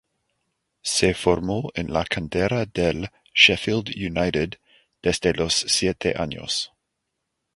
[0.81, 4.53] Se formó en la cantera del Sheffield United
[5.03, 6.73] desde los siete años.